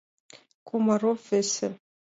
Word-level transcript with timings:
Комаров 0.67 1.19
весе... 1.29 1.67